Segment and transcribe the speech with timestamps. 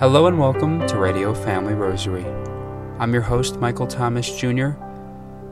[0.00, 2.24] Hello and welcome to Radio Family Rosary.
[2.98, 4.70] I'm your host, Michael Thomas Jr.,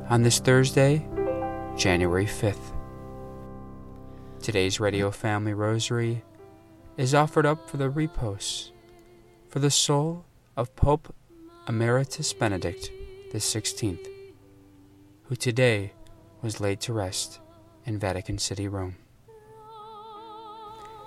[0.09, 1.07] on this Thursday,
[1.77, 2.75] January 5th.
[4.41, 6.25] Today's Radio Family Rosary
[6.97, 8.73] is offered up for the repose
[9.49, 10.25] for the soul
[10.57, 11.15] of Pope
[11.69, 12.91] Emeritus Benedict
[13.33, 13.99] XVI,
[15.25, 15.93] who today
[16.41, 17.41] was laid to rest
[17.85, 18.97] in Vatican City, Rome.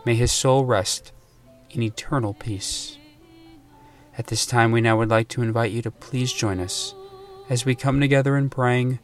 [0.05, 1.11] May his soul rest
[1.75, 2.97] in eternal peace.
[4.17, 6.93] At this time, we now would like to invite you to please join us
[7.49, 8.99] as we come together in praying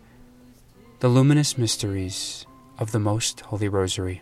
[1.00, 2.46] the luminous mysteries
[2.78, 4.22] of the Most Holy Rosary.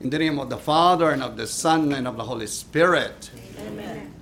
[0.00, 3.30] In the name of the Father, and of the Son, and of the Holy Spirit.
[3.66, 4.12] Amen.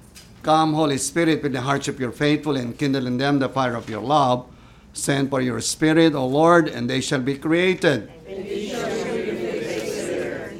[0.42, 3.74] Come, Holy Spirit, with the hearts of your faithful, and kindle in them the fire
[3.74, 4.46] of your love.
[4.92, 8.12] Send for your Spirit, O Lord, and they shall be created.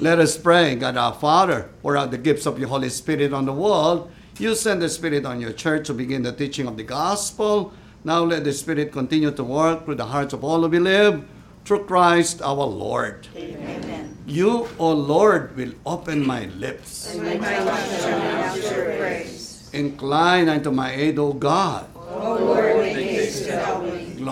[0.03, 3.47] Let us pray, God our Father, pour out the gifts of your Holy Spirit on
[3.47, 4.11] the world.
[4.37, 7.73] You send the Spirit on your church to begin the teaching of the gospel.
[8.03, 11.23] Now let the Spirit continue to work through the hearts of all who believe,
[11.65, 13.29] through Christ our Lord.
[13.37, 14.19] Amen.
[14.27, 17.15] You, O Lord, will open my lips.
[17.15, 19.71] And my shall announce your praise.
[19.73, 21.87] Incline unto my aid, O God.
[21.95, 22.62] O Lord,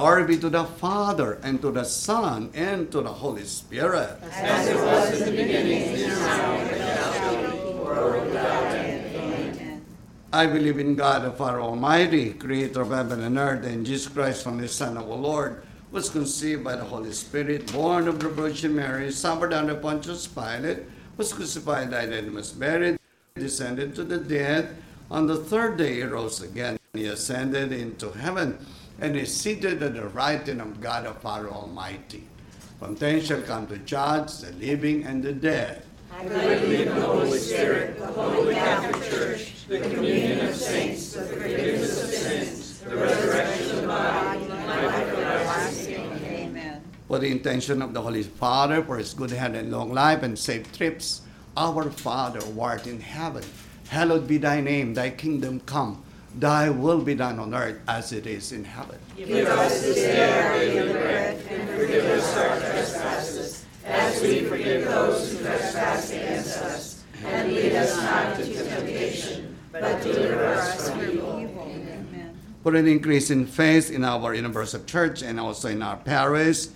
[0.00, 4.16] Glory be to the Father, and to the Son, and to the Holy Spirit.
[4.32, 9.14] As it was in the beginning, is now, and ever shall be, world without end.
[9.14, 9.84] Amen.
[10.32, 14.46] I believe in God, the Father Almighty, creator of heaven and earth, and Jesus Christ,
[14.46, 15.62] only Son of our Lord,
[15.92, 20.78] was conceived by the Holy Spirit, born of the Virgin Mary, suffered under Pontius Pilate,
[21.18, 22.98] was crucified, died, and was buried,
[23.34, 24.76] descended to the dead.
[25.10, 26.78] On the third day he rose again.
[26.94, 28.58] He ascended into heaven,
[29.00, 32.24] and is seated at the right hand of God, the Father Almighty.
[32.78, 35.82] From thence shall come to judge the living and the dead.
[36.12, 41.22] I believe in the Holy Spirit, the Holy Catholic Church, the communion of saints, the
[41.22, 45.94] forgiveness of sins, the resurrection of the body, and life everlasting.
[46.24, 46.82] Amen.
[47.08, 50.38] For the intention of the Holy Father, for his good health and long life and
[50.38, 51.22] safe trips,
[51.56, 53.44] our Father who art in heaven,
[53.88, 56.02] hallowed be thy name, thy kingdom come,
[56.36, 58.98] thy will be done on earth as it is in heaven.
[59.16, 64.84] Give us this day our daily bread, and forgive us our trespasses, as we forgive
[64.84, 67.04] those who trespass against us.
[67.24, 71.36] And lead us not into temptation, but deliver us from evil.
[71.36, 72.38] Amen.
[72.62, 76.68] For an increase in faith in our universal church and also in our parish,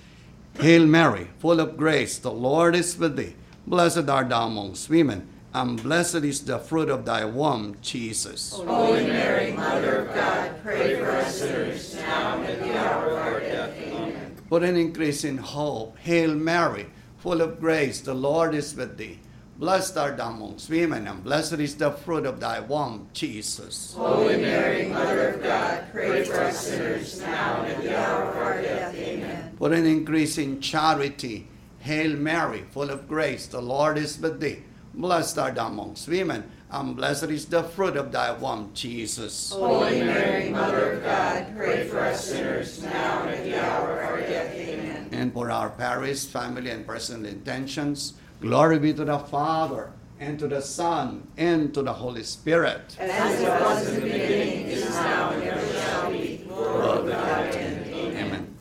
[0.60, 3.34] Hail Mary, full of grace, the Lord is with thee.
[3.66, 8.52] Blessed art thou amongst women, and blessed is the fruit of thy womb, Jesus.
[8.54, 13.18] Holy Mary, Mother of God, pray for us sinners, now and at the hour of
[13.18, 13.78] our death.
[13.78, 14.36] Amen.
[14.48, 16.86] For an increase in hope, Hail Mary,
[17.18, 19.20] full of grace, the Lord is with thee.
[19.56, 23.94] Blessed art thou amongst women, and blessed is the fruit of thy womb, Jesus.
[23.96, 28.36] Holy Mary, Mother of God, pray for us sinners, now and at the hour of
[28.36, 28.92] our death.
[28.96, 29.54] Amen.
[29.56, 31.46] For an increase in charity,
[31.78, 34.64] Hail Mary, full of grace, the Lord is with thee.
[34.96, 39.50] Blessed art thou amongst women, and blessed is the fruit of thy womb, Jesus.
[39.50, 44.10] Holy Mary, Mother of God, pray for us sinners, now and at the hour of
[44.10, 44.54] our death.
[44.54, 45.08] Amen.
[45.10, 49.90] And for our parish, family, and personal intentions, glory be to the Father,
[50.20, 52.96] and to the Son, and to the Holy Spirit.
[53.00, 57.86] As it was in the beginning, is now, and ever shall be, world without end.
[58.16, 58.56] Amen.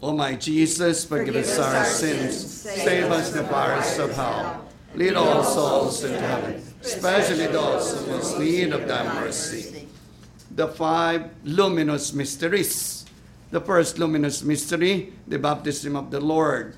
[0.00, 4.67] O my Jesus, forgive us our sins, save us the fires of hell.
[4.94, 9.86] Lead all souls into heaven, especially those who most need of thy mercy.
[10.50, 13.04] The five luminous mysteries.
[13.50, 16.76] The first luminous mystery, the baptism of the Lord.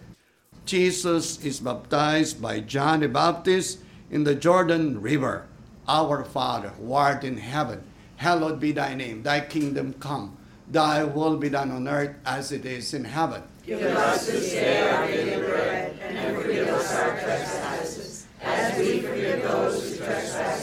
[0.66, 5.46] Jesus is baptized by John the Baptist in the Jordan River.
[5.88, 7.82] Our Father, who art in heaven,
[8.18, 9.22] hallowed be thy name.
[9.22, 10.36] Thy kingdom come.
[10.68, 13.42] Thy will be done on earth as it is in heaven.
[13.66, 19.42] Give us this day our daily bread, and forgive us our trespasses, as we forgive
[19.42, 20.59] those who trespass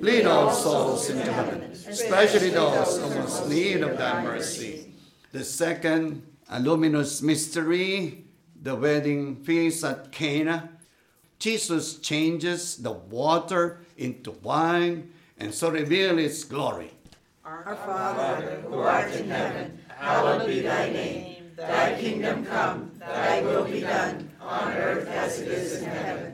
[0.00, 4.92] Lead all souls into heaven, especially those who most need of thy mercy.
[5.32, 8.24] The second, a luminous mystery,
[8.60, 10.70] the wedding feast at Cana.
[11.38, 16.90] Jesus changes the water into wine and so reveals its glory.
[17.44, 21.50] Our Father, who art in heaven, hallowed be thy name.
[21.56, 26.33] Thy kingdom come, thy will be done, on earth as it is in heaven.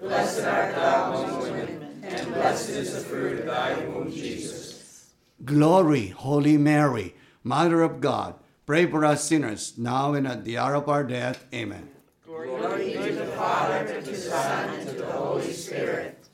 [0.00, 5.10] Blessed art thou among women, and blessed is the fruit of thy womb, Jesus.
[5.44, 7.14] Glory, Holy Mary,
[7.44, 8.34] Mother of God,
[8.70, 11.44] Pray for us sinners, now and at the hour of our death.
[11.52, 11.90] Amen.
[12.24, 16.28] Glory to the Father, and to the Son, and to the Holy Spirit.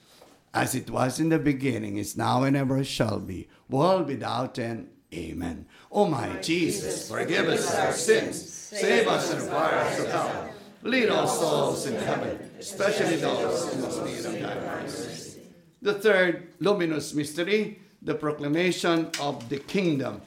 [0.52, 4.90] As it was in the beginning, is now, and ever shall be, world without end.
[5.14, 5.64] Amen.
[5.90, 10.50] O my Jesus, forgive us our sins, save us from the fires of hell.
[10.82, 15.40] Lead all souls into heaven, especially those in most need of thy mercy.
[15.82, 20.22] The third luminous mystery, the proclamation of the kingdom.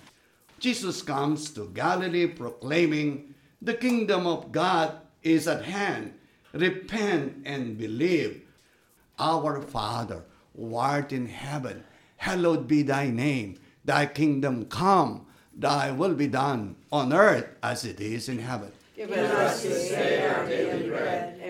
[0.60, 6.14] Jesus comes to Galilee proclaiming, The kingdom of God is at hand.
[6.54, 8.42] Repent and believe.
[9.18, 10.24] Our Father,
[10.56, 11.84] who art in heaven,
[12.18, 13.60] hallowed be thy name.
[13.84, 18.72] Thy kingdom come, thy will be done on earth as it is in heaven.
[18.96, 21.39] Give us this day our daily bread,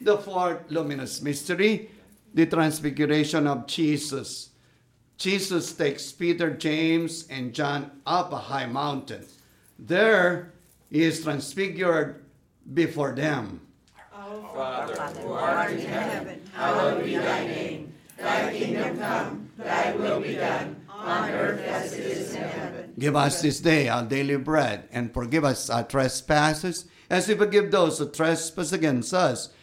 [0.00, 1.90] The fourth luminous mystery,
[2.32, 4.50] the transfiguration of Jesus.
[5.18, 9.26] Jesus takes Peter, James, and John up a high mountain.
[9.78, 10.52] There
[10.90, 12.24] he is transfigured
[12.72, 13.60] before them.
[14.54, 17.92] Father, who art in heaven, hallowed be thy name.
[18.18, 22.92] Thy kingdom come, thy will be done, on earth as it is in heaven.
[22.98, 27.70] Give us this day our daily bread, and forgive us our trespasses, as we forgive
[27.70, 29.50] those who trespass against us.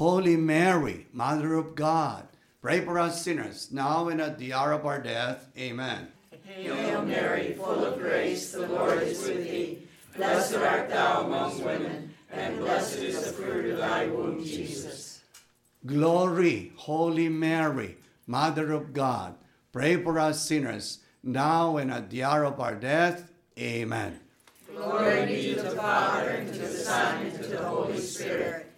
[0.00, 2.26] Holy Mary, Mother of God,
[2.62, 5.50] pray for us sinners, now and at the hour of our death.
[5.58, 6.08] Amen.
[6.42, 9.82] Hail Mary, full of grace, the Lord is with thee.
[10.16, 15.20] Blessed art thou among women, and blessed is the fruit of thy womb, Jesus.
[15.84, 19.34] Glory, Holy Mary, Mother of God,
[19.70, 23.30] pray for us sinners, now and at the hour of our death.
[23.58, 24.18] Amen.
[24.74, 28.69] Glory be to the Father, and to the Son, and to the Holy Spirit.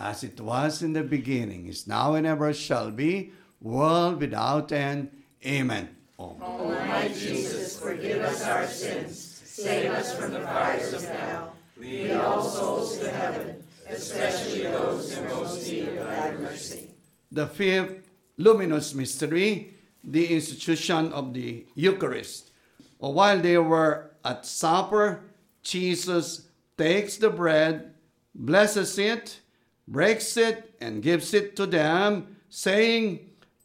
[0.00, 5.10] As it was in the beginning, is now and ever shall be, world without end.
[5.44, 5.88] Amen.
[6.18, 6.34] Oh.
[6.38, 11.54] My Jesus, forgive us our sins, save us from the fires of hell.
[11.76, 16.90] Lead all souls to heaven, especially those in most need of thy mercy.
[17.32, 22.50] The fifth luminous mystery, the institution of the Eucharist.
[22.98, 25.24] While they were at supper,
[25.62, 27.94] Jesus takes the bread,
[28.34, 29.40] blesses it,
[29.88, 33.20] breaks it, and gives it to them, saying,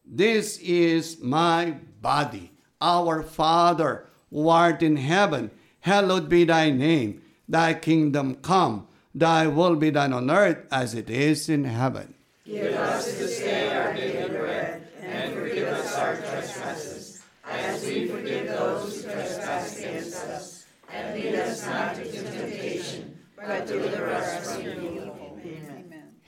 [0.05, 2.51] This is my body.
[2.81, 5.51] Our Father, who art in heaven,
[5.81, 7.21] hallowed be thy name.
[7.47, 12.13] Thy kingdom come, thy will be done on earth as it is in heaven.
[12.45, 18.47] Give us this day our daily bread, and forgive us our trespasses, as we forgive
[18.47, 20.65] those who trespass against us.
[20.91, 25.39] And lead us not into temptation, but deliver us from evil.
[25.43, 26.15] Amen.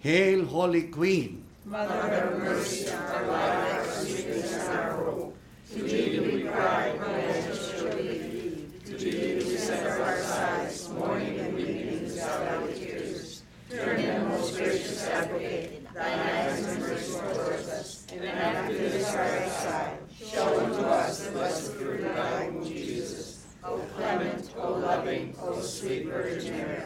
[0.00, 1.44] Hail, Holy Queen.
[1.66, 5.36] Mother of mercy, our life, our sweetness, and our hope.
[5.74, 8.82] To thee do we cry, it shall believe.
[8.86, 13.42] To thee do we up our sighs, mourning and weeping in valley tears.
[13.68, 19.22] Turn in, most gracious advocate, thine eyes and mercy towards us, and after this our
[19.22, 23.44] exile, show unto us the blessed fruit of thy womb, Jesus.
[23.62, 26.79] O clement, O loving, O sweet Virgin Mary.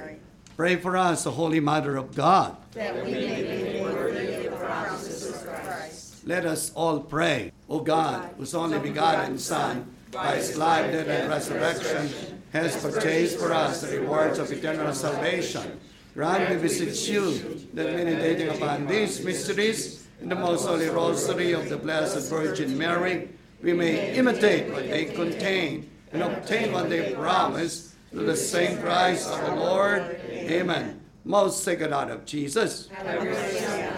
[0.56, 2.56] Pray for us, the Holy Mother of God.
[2.74, 6.24] That we may be worthy of the promises of Christ.
[6.24, 7.50] Let us all pray.
[7.68, 13.52] O God, whose only begotten Son, by his life, death, and resurrection, has purchased for
[13.52, 15.80] us the rewards of eternal salvation.
[16.14, 17.32] Grant, we beseech you,
[17.74, 23.28] that meditating upon these mysteries in the most holy rosary of the Blessed Virgin Mary,
[23.60, 29.28] we may imitate what they contain and obtain what they promise through the same Christ
[29.28, 30.20] our Lord.
[30.30, 31.00] Amen.
[31.24, 32.88] Most Sacred Heart of Jesus,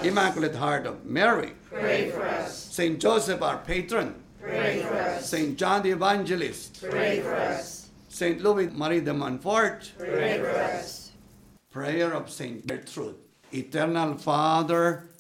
[0.03, 2.57] Immaculate Heart of Mary, Pray for us.
[2.57, 5.29] Saint Joseph, our patron, Pray for us.
[5.29, 7.91] Saint John the Evangelist, Pray for us.
[8.09, 11.11] Saint Louis Marie de Montfort, Pray for us.
[11.71, 13.17] prayer of Saint Gertrude.
[13.53, 15.11] Eternal Father,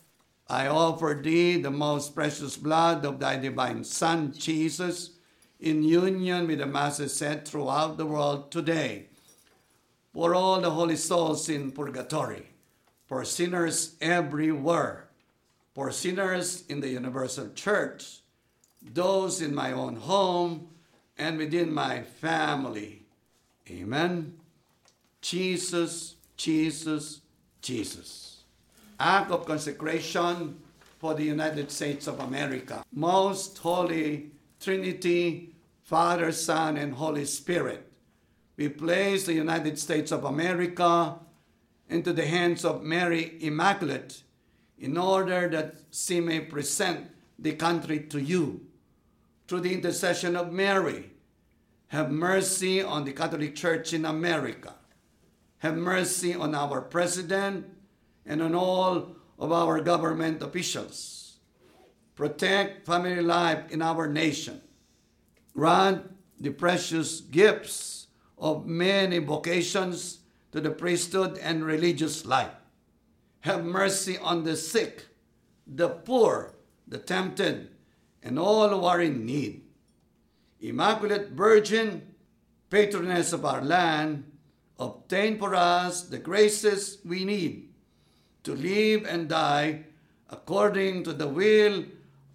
[0.48, 5.10] I offer thee the most precious blood of thy divine Son, Jesus,
[5.60, 9.06] in union with the masses said throughout the world today,
[10.12, 12.46] for all the holy souls in purgatory,
[13.06, 15.08] for sinners everywhere,
[15.74, 18.20] for sinners in the universal church,
[18.82, 20.68] those in my own home
[21.18, 23.02] and within my family.
[23.70, 24.34] Amen.
[25.20, 27.20] Jesus, Jesus,
[27.60, 28.44] Jesus.
[29.00, 30.56] Act of consecration
[30.98, 32.84] for the United States of America.
[32.92, 37.92] Most Holy Trinity, Father, Son, and Holy Spirit,
[38.56, 41.18] we place the United States of America
[41.88, 44.22] into the hands of Mary Immaculate
[44.78, 48.62] in order that she may present the country to you.
[49.46, 51.10] Through the intercession of Mary,
[51.88, 54.74] have mercy on the Catholic Church in America.
[55.58, 57.66] Have mercy on our president
[58.24, 61.25] and on all of our government officials.
[62.16, 64.62] Protect family life in our nation.
[65.52, 68.06] Grant the precious gifts
[68.38, 70.20] of many vocations
[70.52, 72.56] to the priesthood and religious life.
[73.40, 75.06] Have mercy on the sick,
[75.66, 76.54] the poor,
[76.88, 77.68] the tempted,
[78.22, 79.62] and all who are in need.
[80.60, 82.14] Immaculate Virgin,
[82.70, 84.24] patroness of our land,
[84.78, 87.68] obtain for us the graces we need
[88.42, 89.84] to live and die
[90.30, 91.84] according to the will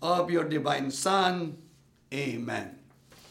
[0.02, 1.58] of your divine Son.
[2.14, 2.78] Amen.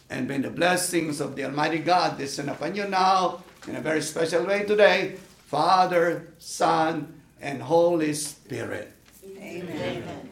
[0.09, 4.03] And may the blessings of the Almighty God descend upon you now in a very
[4.03, 8.93] special way today, Father, Son, and Holy Spirit.
[9.37, 10.31] Amen.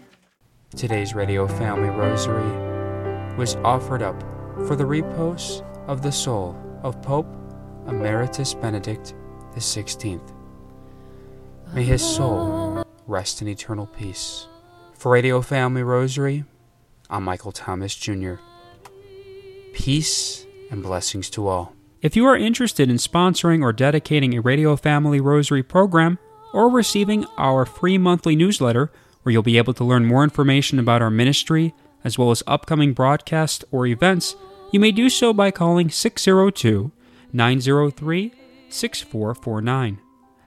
[0.76, 4.20] Today's Radio Family Rosary was offered up
[4.66, 7.28] for the repose of the soul of Pope
[7.86, 9.14] Emeritus Benedict
[9.54, 10.20] XVI.
[11.72, 14.46] May his soul rest in eternal peace.
[14.98, 16.42] For Radio Family Rosary,
[17.08, 18.34] I'm Michael Thomas Jr.
[19.72, 21.72] Peace and blessings to all.
[22.02, 26.18] If you are interested in sponsoring or dedicating a Radio Family Rosary program
[26.52, 28.90] or receiving our free monthly newsletter,
[29.22, 32.92] where you'll be able to learn more information about our ministry as well as upcoming
[32.92, 34.34] broadcasts or events,
[34.72, 36.90] you may do so by calling 602
[37.32, 38.32] 903
[38.68, 39.98] 6449.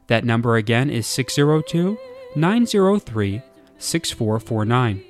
[0.08, 1.98] That number again is 602
[2.36, 3.44] 903
[3.82, 5.04] 6449.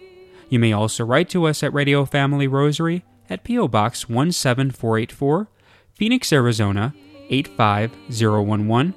[0.49, 3.67] You may also write to us at Radio Family Rosary at P.O.
[3.69, 5.47] Box 17484,
[5.93, 6.93] Phoenix, Arizona
[7.29, 8.93] 85011,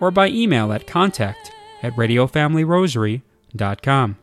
[0.00, 4.16] or by email at contact at radiofamilyrosary.com.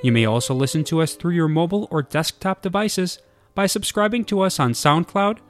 [0.03, 3.18] You may also listen to us through your mobile or desktop devices
[3.55, 5.38] by subscribing to us on SoundCloud,